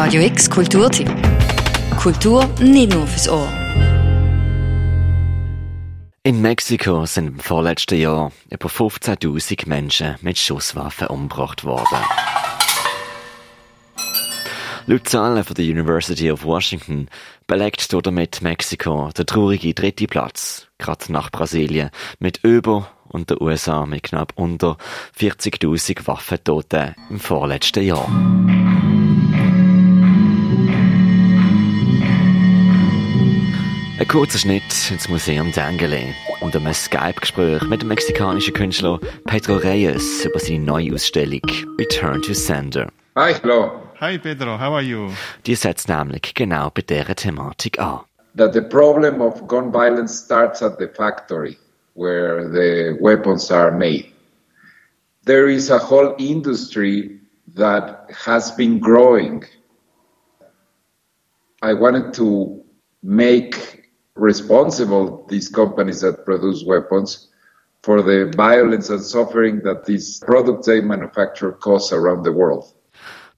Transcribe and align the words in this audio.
Radio 0.00 0.22
X 0.22 0.48
Kulturtipp. 0.48 1.10
Kultur 2.00 2.48
nicht 2.60 2.94
nur 2.94 3.04
fürs 3.04 3.28
Ohr. 3.28 3.52
In 6.22 6.40
Mexiko 6.40 7.04
sind 7.04 7.26
im 7.26 7.40
vorletzten 7.40 7.98
Jahr 7.98 8.30
über 8.48 8.68
15.000 8.68 9.68
Menschen 9.68 10.14
mit 10.20 10.38
Schusswaffen 10.38 11.08
umgebracht 11.08 11.64
worden. 11.64 11.98
Laut 14.86 15.08
Zahlen 15.08 15.42
von 15.42 15.56
der 15.56 15.64
University 15.64 16.30
of 16.30 16.44
Washington 16.44 17.08
belegt 17.48 17.92
damit 17.92 18.40
Mexiko 18.40 19.10
den 19.10 19.26
traurigen 19.26 19.74
dritten 19.74 20.06
Platz, 20.06 20.68
gerade 20.78 21.12
nach 21.12 21.32
Brasilien, 21.32 21.90
mit 22.20 22.38
über 22.44 22.88
und 23.08 23.30
den 23.30 23.38
USA 23.40 23.84
mit 23.84 24.04
knapp 24.04 24.32
unter 24.36 24.76
40.000 25.18 26.06
Waffentoten 26.06 26.94
im 27.10 27.18
vorletzten 27.18 27.82
Jahr. 27.82 28.08
Ein 34.08 34.12
kurzer 34.12 34.38
Schnitt 34.38 34.90
ins 34.90 35.06
Museum 35.10 35.52
d'Angele 35.52 36.14
und 36.40 36.56
ein 36.56 36.72
Skype-Gespräch 36.72 37.62
mit 37.68 37.82
dem 37.82 37.88
mexikanischen 37.88 38.54
Künstler 38.54 38.98
Pedro 39.26 39.56
Reyes 39.56 40.24
über 40.24 40.38
seine 40.38 40.60
neue 40.60 40.94
Ausstellung 40.94 41.42
Return 41.78 42.22
to 42.22 42.32
Sender. 42.32 42.88
Hi, 43.16 43.34
hello. 43.34 43.82
Hi 44.00 44.16
Pedro, 44.16 44.58
how 44.58 44.72
are 44.72 44.80
you? 44.80 45.10
Die 45.44 45.54
setzt 45.54 45.90
nämlich 45.90 46.32
genau 46.34 46.70
bei 46.70 46.80
dieser 46.80 47.14
Thematik 47.14 47.78
an. 47.78 48.00
That 48.34 48.54
the 48.54 48.62
problem 48.62 49.20
of 49.20 49.46
gun 49.46 49.70
violence 49.70 50.24
starts 50.24 50.62
at 50.62 50.78
the 50.78 50.88
factory 50.88 51.58
where 51.94 52.48
the 52.48 52.96
weapons 53.02 53.50
are 53.50 53.70
made. 53.70 54.06
There 55.26 55.50
is 55.50 55.70
a 55.70 55.78
whole 55.78 56.14
industry 56.16 57.20
that 57.56 58.08
has 58.24 58.56
been 58.56 58.80
growing. 58.80 59.44
I 61.60 61.74
wanted 61.74 62.14
to 62.14 62.64
make 63.02 63.77
responsible 64.18 65.26
these 65.28 65.48
companies 65.48 66.00
that 66.00 66.24
produce 66.24 66.64
weapons 66.64 67.28
for 67.82 68.02
the 68.02 68.30
violence 68.36 68.90
and 68.90 69.02
suffering 69.02 69.62
that 69.62 69.84
these 69.84 70.20
products 70.24 70.66
they 70.66 70.80
manufacture 70.80 71.52
cause 71.52 71.92
around 71.92 72.24
the 72.24 72.32
world. 72.32 72.64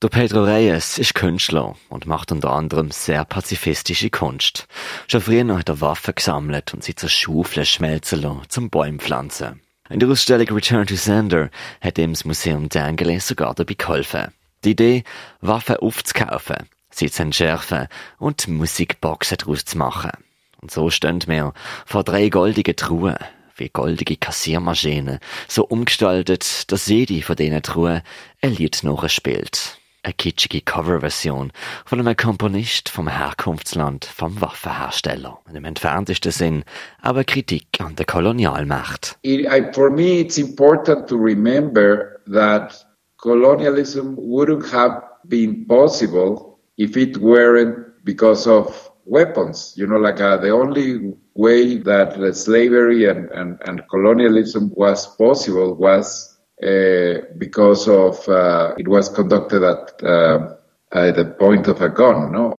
Der 0.03 0.09
Pedro 0.09 0.45
Reyes 0.45 0.97
ist 0.97 1.15
Künstler 1.15 1.77
und 1.91 2.07
macht 2.07 2.33
unter 2.33 2.53
anderem 2.53 2.91
sehr 2.91 3.27
pazifistische 3.27 4.09
Kunst. 4.09 4.67
Schon 5.09 5.21
früher 5.21 5.55
hat 5.55 5.69
er 5.69 5.83
Waffen 5.83 6.15
gesammelt 6.15 6.73
und 6.73 6.83
sie 6.83 6.95
zur 6.95 7.11
Schaufel 7.11 7.67
schmelzen 7.67 8.23
lassen, 8.23 8.43
zum 8.49 8.71
Bäumpflanzen. 8.71 9.61
In 9.91 10.01
der 10.01 10.09
Ausstellung 10.09 10.49
Return 10.57 10.87
to 10.87 10.95
Sender 10.95 11.51
hat 11.83 11.99
ihm 11.99 12.13
das 12.13 12.25
Museum 12.25 12.69
d'Angele 12.69 13.21
sogar 13.21 13.55
dabei 13.55 13.75
geholfen. 13.75 14.33
Die 14.65 14.71
Idee, 14.71 15.05
Waffen 15.43 15.77
aufzukaufen, 15.77 16.69
sie 16.89 17.11
zu 17.11 17.23
entschärfen 17.23 17.89
und 18.19 18.49
Musikboxen 18.49 19.37
daraus 19.37 19.67
zu 19.67 19.77
machen. 19.77 20.13
Und 20.61 20.71
so 20.71 20.91
stehen 20.91 21.23
wir 21.27 21.53
vor 21.87 22.05
drei 22.05 22.29
goldigen 22.29 22.77
Truhen, 22.77 23.17
wie 23.57 23.69
goldige 23.69 24.17
Kassiermaschinen, 24.17 25.19
so 25.49 25.65
umgestaltet, 25.65 26.71
dass 26.71 26.87
jede 26.87 27.23
von 27.23 27.37
diesen 27.37 27.63
Truhen 27.63 28.03
ein 28.43 28.55
Lied 28.55 28.83
nachspielt 28.83 29.81
eine 30.03 30.15
kitschige 30.15 30.63
Coverversion 30.63 31.53
von 31.85 32.01
einem 32.01 32.17
Komponist 32.17 32.89
vom 32.89 33.09
Herkunftsland 33.09 34.05
vom 34.05 34.41
Waffenhersteller. 34.41 35.39
In 35.49 35.55
dem 35.55 35.65
entferntesten 35.65 36.33
Sinn 36.33 36.65
aber 37.01 37.25
Kritik 37.25 37.67
an 37.81 37.97
der 37.97 38.07
Kolonialmacht. 38.07 39.19
It, 39.23 39.47
I, 39.47 39.73
for 39.73 39.91
me, 39.91 40.21
it's 40.21 40.39
important 40.39 41.07
to 41.09 41.17
remember 41.17 42.21
that 42.33 42.87
colonialism 43.19 44.17
wouldn't 44.17 44.73
have 44.73 45.03
been 45.25 45.67
possible 45.67 46.59
if 46.77 46.97
it 46.97 47.19
weren't 47.19 47.77
because 48.05 48.49
of 48.49 48.90
weapons. 49.05 49.75
You 49.77 49.87
know, 49.87 49.99
like 49.99 50.21
uh, 50.21 50.37
the 50.37 50.51
only 50.51 51.15
way 51.35 51.79
that 51.79 52.19
uh, 52.19 52.33
slavery 52.33 53.07
and, 53.07 53.31
and, 53.31 53.59
and 53.67 53.83
colonialism 53.89 54.71
was 54.75 55.07
possible 55.17 55.75
was 55.75 56.39
uh, 56.63 57.21
because 57.39 57.89
of 57.89 58.29
uh, 58.29 58.75
it 58.79 58.89
was 58.89 59.09
conducted 59.09 59.63
at, 59.63 60.03
uh, 60.03 60.55
at 60.93 61.17
the 61.17 61.25
point 61.25 61.69
of 61.69 61.81
a 61.81 61.89
gun. 61.89 62.33
No? 62.33 62.55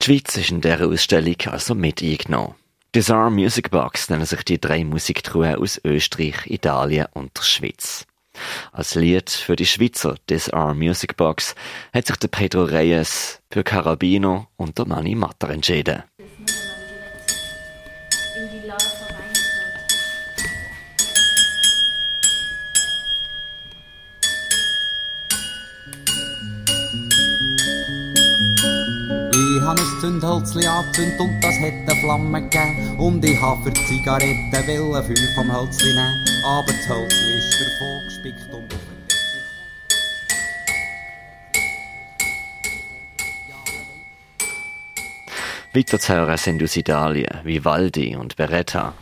Die 0.00 0.06
Schweiz 0.06 0.36
ist 0.36 0.50
in 0.50 0.60
dieser 0.60 0.86
Ausstellung 0.86 1.36
also 1.46 1.74
mit 1.74 2.02
eingenommen. 2.02 2.54
Disarm 2.94 3.34
Music 3.34 3.70
Box 3.70 4.08
nennen 4.10 4.24
sich 4.24 4.42
die 4.44 4.60
drei 4.60 4.82
Musiktruhen 4.84 5.54
aus 5.54 5.80
Österreich, 5.84 6.46
Italien 6.46 7.06
und 7.12 7.36
der 7.36 7.42
Schweiz. 7.42 8.04
Als 8.72 8.94
Lied 8.94 9.30
für 9.30 9.56
die 9.56 9.66
Schweizer 9.66 10.16
Disarm 10.28 10.78
Music 10.78 11.16
Box 11.16 11.54
hat 11.92 12.06
sich 12.06 12.16
der 12.16 12.28
Pedro 12.28 12.64
Reyes 12.64 13.40
für 13.50 13.64
Carabino 13.64 14.46
und 14.56 14.78
der 14.78 14.86
Manni 14.86 15.14
Matter 15.14 15.50
entschieden. 15.50 16.02
Ich 29.32 29.66
habe 29.66 29.80
ein 29.80 30.00
Zündhölzli 30.00 30.66
angezündet 30.66 31.20
und 31.20 31.40
das 31.40 31.54
hat 31.60 31.72
eine 31.72 32.00
Flamme 32.00 32.42
gegeben. 32.42 32.96
Und 32.98 33.24
ich 33.24 33.40
habe 33.40 33.62
für 33.62 33.72
Zigaretten 33.72 34.52
Wille 34.66 35.02
Feuer 35.02 35.34
vom 35.34 35.52
Hölzli 35.52 35.92
nehmen. 35.92 36.29
Aber 36.42 36.72
das 36.72 36.88
Hölzli 36.88 37.38
ist 37.38 37.60
davon 37.60 38.04
gespickt 38.04 38.52
und 38.52 38.72
auf 38.72 38.80
den 45.74 46.00
zu 46.00 46.14
hören 46.14 46.36
sind 46.38 46.62
aus 46.62 46.76
Italien 46.76 47.40
Vivaldi 47.44 48.16
und 48.16 48.36
Beretta. 48.36 48.94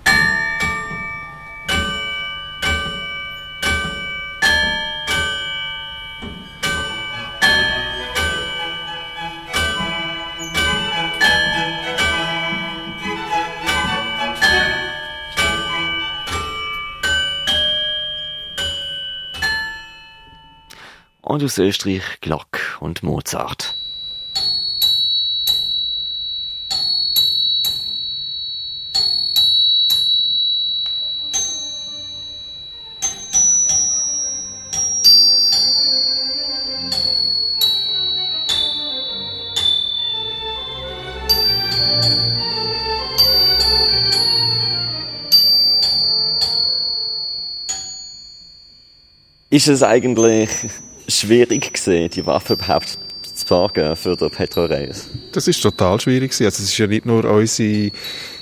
Und 21.38 21.44
aus 21.44 21.58
Österreich 21.58 22.02
Glock 22.20 22.78
und 22.80 23.04
Mozart. 23.04 23.76
Ist 49.50 49.68
es 49.68 49.84
eigentlich 49.84 50.50
schwierig 51.08 51.72
gewesen, 51.72 52.10
die 52.10 52.26
Waffe 52.26 52.54
überhaupt 52.54 52.98
zu 53.22 53.46
borgen 53.46 53.96
für 53.96 54.16
den 54.16 54.30
Petro 54.30 54.66
Reis? 54.66 55.08
Das 55.32 55.48
ist 55.48 55.62
total 55.62 56.00
schwierig 56.00 56.30
gewesen. 56.30 56.44
Also 56.44 56.62
es 56.62 56.70
ist 56.70 56.78
ja 56.78 56.86
nicht 56.86 57.06
nur 57.06 57.24
unsere 57.24 57.90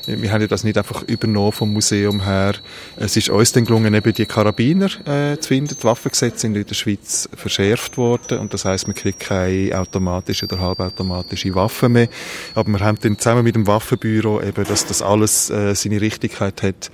wir 0.06 0.32
haben 0.32 0.40
ja 0.40 0.46
das 0.46 0.64
nicht 0.64 0.78
einfach 0.78 1.02
übernommen 1.02 1.52
vom 1.52 1.72
Museum 1.72 2.24
her. 2.24 2.54
Es 2.96 3.16
ist 3.16 3.28
uns 3.28 3.52
dann 3.52 3.64
gelungen, 3.64 3.92
eben 3.94 4.12
die 4.12 4.26
Karabiner 4.26 4.86
äh, 5.06 5.38
zu 5.38 5.48
finden. 5.48 5.76
Die 5.80 5.84
Waffengesetze 5.84 6.40
sind 6.40 6.56
in 6.56 6.66
der 6.66 6.74
Schweiz 6.74 7.28
verschärft 7.34 7.96
worden 7.96 8.38
und 8.38 8.54
das 8.54 8.64
heißt, 8.64 8.86
man 8.86 8.94
kriegt 8.94 9.20
keine 9.20 9.78
automatische 9.78 10.46
oder 10.46 10.60
halbautomatische 10.60 11.54
Waffen 11.54 11.92
mehr. 11.92 12.08
Aber 12.54 12.70
wir 12.70 12.80
haben 12.80 12.98
dann 13.00 13.18
zusammen 13.18 13.44
mit 13.44 13.54
dem 13.54 13.66
Waffenbüro 13.66 14.40
eben, 14.42 14.64
dass 14.64 14.86
das 14.86 15.02
alles 15.02 15.50
äh, 15.50 15.74
seine 15.74 16.00
Richtigkeit 16.00 16.62
hat, 16.62 16.90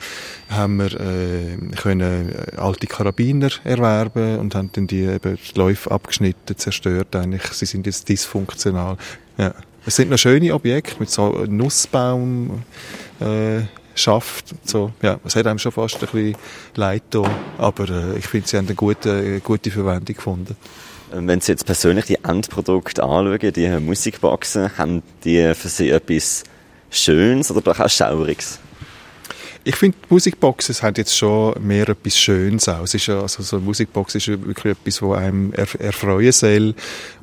haben 0.48 0.78
wir 0.78 0.92
äh, 1.00 1.76
können 1.76 2.30
äh, 2.30 2.56
alte 2.56 2.86
Karabiner 2.86 3.50
erwerben 3.64 4.38
und 4.38 4.54
haben 4.54 4.70
dann 4.72 4.86
die 4.86 5.02
eben 5.02 5.36
die 5.36 5.58
Läufe 5.58 5.90
abgeschnitten, 5.90 6.56
zerstört 6.56 7.14
eigentlich. 7.16 7.44
Sie 7.52 7.66
sind 7.66 7.86
jetzt 7.86 8.08
dysfunktional. 8.08 8.96
Ja. 9.38 9.54
Es 9.84 9.96
sind 9.96 10.10
noch 10.10 10.18
schöne 10.18 10.54
Objekte 10.54 10.96
mit 11.00 11.10
so 11.10 11.44
Nussbaum, 11.48 12.62
äh, 13.20 13.62
Schaft. 13.94 14.54
So, 14.64 14.92
ja, 15.02 15.18
es 15.24 15.36
hat 15.36 15.46
einem 15.46 15.58
schon 15.58 15.72
fast 15.72 15.96
ein 15.96 16.00
bisschen 16.00 16.36
leid 16.76 17.02
da, 17.10 17.24
aber 17.58 17.88
äh, 17.88 18.18
ich 18.18 18.26
finde, 18.26 18.48
sie 18.48 18.56
haben 18.56 18.66
eine 18.66 18.74
gute, 18.74 19.12
eine 19.12 19.40
gute 19.40 19.70
Verwendung 19.70 20.16
gefunden. 20.16 20.56
Wenn 21.14 21.42
Sie 21.42 21.52
jetzt 21.52 21.66
persönlich 21.66 22.06
die 22.06 22.24
Endprodukte 22.24 23.02
anschauen, 23.02 23.52
die 23.52 23.68
Musikboxen, 23.68 24.78
haben 24.78 25.02
die 25.24 25.52
für 25.54 25.68
Sie 25.68 25.90
etwas 25.90 26.44
Schönes 26.90 27.50
oder 27.50 27.60
doch 27.60 27.80
auch 27.80 27.90
Schauriges? 27.90 28.60
Ich 29.64 29.76
finde, 29.76 29.96
Musikboxes 30.08 30.82
haben 30.82 30.94
jetzt 30.96 31.16
schon 31.16 31.54
mehr 31.64 31.88
etwas 31.88 32.18
Schönes 32.18 32.66
ist 32.66 33.06
ja, 33.06 33.20
also 33.20 33.44
so 33.44 33.56
eine 33.56 33.64
Musikbox 33.64 34.16
ist 34.16 34.26
wirklich 34.26 34.76
etwas, 34.76 35.00
wo 35.00 35.12
einem 35.12 35.52
er, 35.52 35.68
erfreuen 35.80 36.32
soll. 36.32 36.74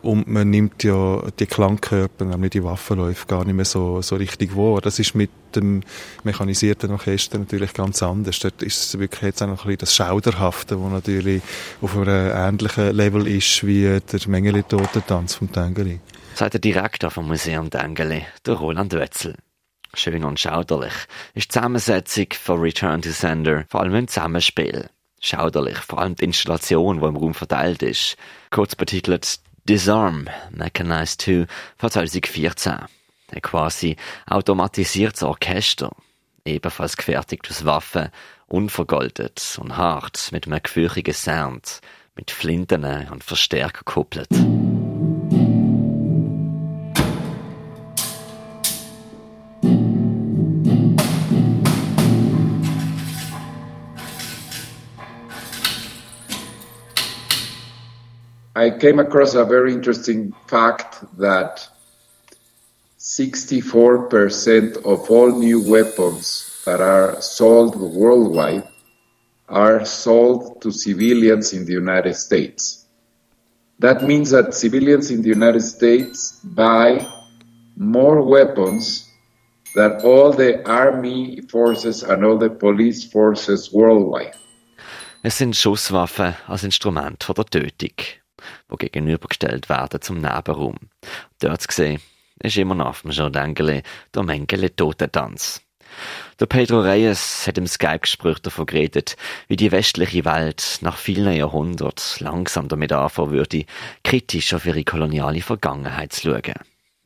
Und 0.01 0.25
man 0.27 0.49
nimmt 0.49 0.83
ja 0.83 1.21
die 1.37 1.45
Klangkörper, 1.45 2.23
nämlich 2.23 2.51
die 2.51 2.63
Waffenläufe, 2.63 3.25
gar 3.27 3.43
nicht 3.43 3.55
mehr 3.55 3.65
so, 3.65 4.01
so 4.01 4.15
richtig 4.15 4.55
wahr. 4.55 4.79
Das 4.79 4.99
ist 4.99 5.15
mit 5.15 5.29
dem 5.53 5.81
mechanisierten 6.23 6.91
Orchester 6.91 7.39
natürlich 7.39 7.73
ganz 7.73 8.01
anders. 8.01 8.39
Dort 8.39 8.63
ist 8.63 8.85
es 8.85 8.99
wirklich 8.99 9.21
jetzt 9.21 9.41
auch 9.41 9.47
noch 9.47 9.65
ein 9.65 9.67
bisschen 9.67 9.77
das 9.79 9.95
Schauderhafte, 9.95 10.79
wo 10.79 10.87
natürlich 10.87 11.41
auf 11.81 11.97
einem 11.97 12.31
ähnlichen 12.33 12.95
Level 12.95 13.27
ist 13.27 13.67
wie 13.67 13.99
der 13.99 14.19
Mengele-Totentanz 14.27 15.35
vom 15.35 15.51
Tengeli. 15.51 15.99
Sagt 16.35 16.53
der 16.53 16.61
Direktor 16.61 17.11
vom 17.11 17.27
Museum 17.27 17.69
Tengeli, 17.69 18.25
der 18.45 18.53
Roland 18.53 18.93
Wetzel. 18.93 19.35
Schön 19.95 20.23
und 20.23 20.39
schauderlich 20.39 20.93
ist 21.33 21.45
die 21.45 21.53
Zusammensetzung 21.53 22.27
von 22.33 22.59
Return 22.61 23.01
to 23.01 23.09
Sender, 23.09 23.65
vor 23.69 23.81
allem 23.81 23.95
im 23.95 24.07
Zusammenspiel. 24.07 24.89
Schauderlich, 25.19 25.77
vor 25.79 25.99
allem 25.99 26.15
die 26.15 26.25
Installation, 26.25 27.01
die 27.01 27.07
im 27.07 27.17
Raum 27.17 27.33
verteilt 27.33 27.81
ist. 27.81 28.15
Kurz 28.51 28.75
betitelt 28.75 29.39
Disarm, 29.67 30.27
Mechanized 30.51 31.21
2 31.23 31.47
von 31.77 31.89
2014. 31.89 32.73
Ein 33.31 33.41
quasi 33.41 33.95
automatisiertes 34.27 35.23
Orchester, 35.23 35.91
ebenfalls 36.45 36.95
gefertigt 36.95 37.49
aus 37.49 37.65
Waffen, 37.65 38.09
unvergoldet 38.47 39.57
und 39.61 39.75
hart, 39.75 40.29
mit 40.31 40.47
einem 40.47 40.61
gefürchigen 40.63 41.13
Sound, 41.13 41.81
mit 42.15 42.31
Flinten 42.31 42.85
und 43.09 43.23
Verstärker 43.23 43.79
gekoppelt. 43.79 44.29
I 58.59 58.71
came 58.71 58.99
across 58.99 59.35
a 59.35 59.45
very 59.45 59.71
interesting 59.71 60.33
fact 60.47 60.97
that 61.17 61.65
64% 62.99 64.75
of 64.83 65.09
all 65.09 65.31
new 65.31 65.61
weapons 65.61 66.61
that 66.65 66.81
are 66.81 67.21
sold 67.21 67.79
worldwide 67.79 68.67
are 69.47 69.85
sold 69.85 70.61
to 70.61 70.73
civilians 70.73 71.53
in 71.53 71.63
the 71.63 71.71
United 71.71 72.15
States. 72.15 72.85
That 73.79 74.03
means 74.03 74.31
that 74.31 74.53
civilians 74.53 75.09
in 75.09 75.21
the 75.21 75.29
United 75.29 75.61
States 75.61 76.41
buy 76.43 77.07
more 77.77 78.21
weapons 78.21 79.07
than 79.73 80.01
all 80.03 80.33
the 80.33 80.67
army 80.69 81.39
forces 81.49 82.03
and 82.03 82.25
all 82.25 82.37
the 82.37 82.49
police 82.49 83.05
forces 83.05 83.71
worldwide. 83.71 84.35
Es 85.23 85.37
sind 85.37 85.55
Schusswaffen 85.55 86.35
als 86.47 86.65
Instrument 86.65 87.25
der 87.37 87.45
Tötung, 87.45 88.19
wo 88.67 88.75
gegenübergestellt 88.75 89.69
werden 89.69 90.01
zum 90.01 90.21
Nebenraum. 90.21 90.77
Dort 91.39 91.67
gesehen 91.67 92.01
ist 92.41 92.57
immer 92.57 92.75
noch 92.75 92.87
auf 92.87 93.01
dem 93.01 93.11
Jardengeli 93.11 93.83
der 94.13 94.23
Mengele 94.23 94.75
Totentanz. 94.75 95.61
Der 96.39 96.45
Pedro 96.45 96.81
Reyes 96.81 97.45
hat 97.47 97.57
im 97.57 97.67
Skype-Gespräch 97.67 98.39
davon 98.39 98.65
geredet, 98.65 99.17
wie 99.47 99.55
die 99.55 99.71
westliche 99.71 100.23
Welt 100.25 100.77
nach 100.81 100.97
vielen 100.97 101.33
Jahrhunderten 101.33 102.23
langsam 102.23 102.67
damit 102.67 102.93
anfangen 102.93 103.31
würde, 103.31 103.65
kritisch 104.03 104.53
auf 104.53 104.65
ihre 104.65 104.83
koloniale 104.83 105.41
Vergangenheit 105.41 106.13
zu 106.13 106.29
schauen. 106.29 106.55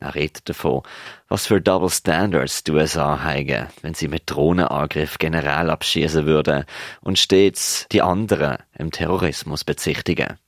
Er 0.00 0.14
redet 0.14 0.48
davon, 0.48 0.82
was 1.28 1.46
für 1.46 1.62
Double 1.62 1.88
Standards 1.88 2.62
die 2.62 2.72
USA 2.72 3.22
haben, 3.22 3.68
wenn 3.80 3.94
sie 3.94 4.08
mit 4.08 4.24
Drohnenangriff 4.26 5.18
generell 5.18 5.70
abschießen 5.70 6.26
würden 6.26 6.66
und 7.00 7.18
stets 7.18 7.86
die 7.90 8.02
anderen 8.02 8.58
im 8.78 8.90
Terrorismus 8.90 9.64
bezichtigen. 9.64 10.38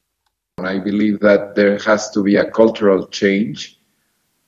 I 0.65 0.79
believe 0.79 1.21
that 1.21 1.55
there 1.55 1.77
has 1.81 2.11
to 2.13 2.23
be 2.23 2.37
a 2.37 2.51
cultural 2.51 3.09
change 3.09 3.79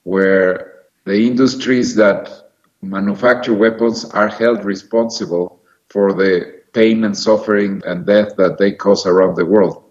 where 0.04 0.84
the 1.04 1.26
industries 1.26 1.96
that 1.96 2.50
manufacture 2.80 3.52
weapons 3.52 4.06
are 4.06 4.28
held 4.28 4.64
responsible 4.64 5.60
for 5.90 6.14
the 6.14 6.62
pain 6.72 7.04
and 7.04 7.14
suffering 7.14 7.82
and 7.84 8.06
death 8.06 8.36
that 8.38 8.56
they 8.56 8.72
cause 8.72 9.04
around 9.04 9.36
the 9.36 9.44
world. 9.44 9.84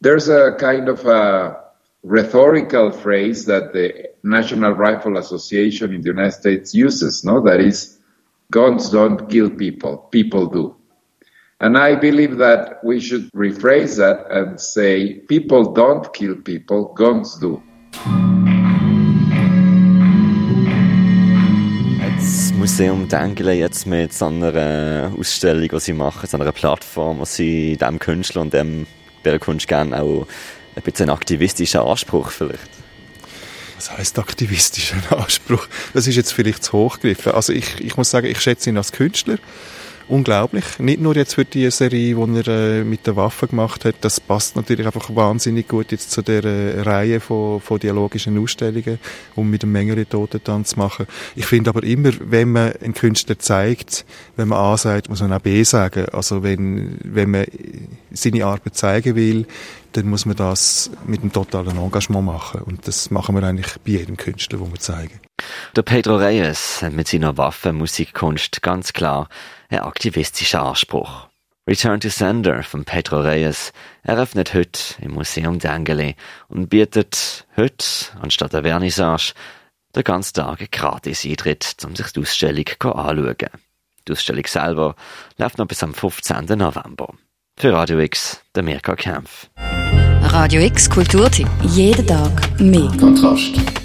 There's 0.00 0.30
a 0.30 0.56
kind 0.58 0.88
of 0.88 1.04
a 1.04 1.64
rhetorical 2.02 2.90
phrase 2.90 3.44
that 3.44 3.74
the 3.74 4.08
National 4.22 4.72
Rifle 4.72 5.18
Association 5.18 5.92
in 5.92 6.00
the 6.00 6.08
United 6.08 6.32
States 6.32 6.74
uses, 6.74 7.24
no? 7.24 7.42
That 7.42 7.60
is, 7.60 7.98
guns 8.50 8.88
don't 8.88 9.28
kill 9.28 9.50
people, 9.50 9.98
people 10.10 10.46
do. 10.46 10.76
And 11.58 11.78
I 11.78 11.96
believe 11.96 12.36
that 12.36 12.84
we 12.84 13.00
should 13.00 13.30
rephrase 13.32 13.96
that 13.96 14.30
and 14.30 14.60
say, 14.60 15.20
people 15.26 15.72
don't 15.72 16.12
kill 16.12 16.34
people, 16.36 16.92
guns 16.94 17.38
do. 17.40 17.62
Das 22.18 22.52
Museum 22.58 23.08
Dengele 23.08 23.54
jetzt 23.54 23.86
mit 23.86 24.12
so 24.12 24.26
einer 24.26 25.10
Ausstellung, 25.18 25.66
die 25.66 25.80
sie 25.80 25.94
machen, 25.94 26.26
so 26.26 26.36
einer 26.36 26.52
Plattform, 26.52 27.20
wo 27.20 27.24
sie 27.24 27.78
dem 27.78 27.98
Künstler 27.98 28.42
und 28.42 28.52
dem, 28.52 28.86
der 29.24 29.38
Kunst 29.38 29.66
gerne 29.66 30.02
auch 30.02 30.26
ein 30.74 30.82
bisschen 30.82 31.08
einen 31.08 31.16
aktivistischen 31.16 31.80
Anspruch 31.80 32.32
vielleicht. 32.32 32.68
Was 33.76 33.96
heißt 33.96 34.18
aktivistischer 34.18 34.96
Anspruch? 35.18 35.68
Das 35.94 36.06
ist 36.06 36.16
jetzt 36.16 36.34
vielleicht 36.34 36.64
zu 36.64 36.74
hochgegriffen. 36.74 37.32
Also 37.32 37.54
ich, 37.54 37.80
ich 37.80 37.96
muss 37.96 38.10
sagen, 38.10 38.26
ich 38.26 38.42
schätze 38.42 38.68
ihn 38.68 38.76
als 38.76 38.92
Künstler 38.92 39.38
unglaublich. 40.08 40.78
Nicht 40.78 41.00
nur 41.00 41.16
jetzt 41.16 41.34
für 41.34 41.44
die 41.44 41.70
Serie, 41.70 42.14
die 42.14 42.50
er 42.50 42.80
äh, 42.80 42.84
mit 42.84 43.06
der 43.06 43.16
Waffe 43.16 43.46
gemacht 43.46 43.84
hat, 43.84 43.96
das 44.00 44.20
passt 44.20 44.56
natürlich 44.56 44.86
einfach 44.86 45.14
wahnsinnig 45.14 45.68
gut 45.68 45.92
jetzt 45.92 46.10
zu 46.10 46.22
der 46.22 46.44
äh, 46.44 46.80
Reihe 46.80 47.20
von, 47.20 47.60
von 47.60 47.78
dialogischen 47.78 48.40
Ausstellungen, 48.42 48.98
um 49.34 49.50
mit 49.50 49.62
dem 49.62 49.72
Mengele 49.72 50.08
Totentanz 50.08 50.76
machen. 50.76 51.06
Ich 51.34 51.46
finde 51.46 51.70
aber 51.70 51.82
immer, 51.82 52.10
wenn 52.20 52.52
man 52.52 52.72
einen 52.82 52.94
Künstler 52.94 53.38
zeigt, 53.38 54.04
wenn 54.36 54.48
man 54.48 54.58
A 54.58 54.76
sagt, 54.76 55.08
muss 55.08 55.20
man 55.20 55.32
auch 55.32 55.40
B 55.40 55.62
sagen. 55.64 56.06
Also 56.12 56.42
wenn, 56.42 56.98
wenn 57.02 57.30
man 57.30 57.46
seine 58.12 58.44
Arbeit 58.44 58.76
zeigen 58.76 59.14
will, 59.16 59.46
dann 59.92 60.08
muss 60.08 60.26
man 60.26 60.36
das 60.36 60.90
mit 61.06 61.22
einem 61.22 61.32
totalen 61.32 61.78
Engagement 61.78 62.26
machen. 62.26 62.60
Und 62.62 62.86
das 62.86 63.10
machen 63.10 63.34
wir 63.34 63.42
eigentlich 63.42 63.74
bei 63.84 63.92
jedem 63.92 64.16
Künstler, 64.16 64.58
den 64.58 64.70
wir 64.70 64.78
zeigen. 64.78 65.20
Der 65.76 65.82
Pedro 65.82 66.16
Reyes 66.16 66.80
hat 66.80 66.94
mit 66.94 67.06
seiner 67.06 67.36
Waffenmusikkunst 67.36 68.62
ganz 68.62 68.94
klar 68.94 69.28
einen 69.68 69.82
aktivistischen 69.82 70.58
Anspruch. 70.58 71.28
Return 71.68 72.00
to 72.00 72.08
Sender 72.08 72.62
von 72.62 72.86
Pedro 72.86 73.20
Reyes 73.20 73.74
eröffnet 74.02 74.54
heute 74.54 74.80
im 75.02 75.12
Museum 75.12 75.58
d'Angeli 75.58 76.14
und 76.48 76.70
bietet 76.70 77.46
heute, 77.58 77.84
anstatt 78.22 78.54
der 78.54 78.62
Vernissage, 78.62 79.34
den 79.94 80.02
ganzen 80.02 80.32
Tag 80.32 80.72
gratis 80.72 81.26
Eintritt, 81.26 81.76
um 81.84 81.94
sich 81.94 82.10
die 82.10 82.20
Ausstellung 82.20 82.64
anzuschauen. 82.80 83.50
Die 84.08 84.12
Ausstellung 84.12 84.46
selber 84.46 84.96
läuft 85.36 85.58
noch 85.58 85.66
bis 85.66 85.82
am 85.82 85.92
15. 85.92 86.46
November. 86.56 87.12
Für 87.58 87.74
Radio 87.74 87.98
X, 87.98 88.40
der 88.54 88.62
Mirka 88.62 88.96
Kempf. 88.96 89.50
Radio 90.22 90.62
X 90.62 90.88
Kulturtipp. 90.88 91.48
Jeden 91.64 92.06
Tag 92.06 92.58
mehr. 92.58 92.90
Kontrast. 92.98 93.76